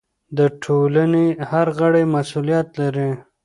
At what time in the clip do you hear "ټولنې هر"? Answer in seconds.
0.63-1.67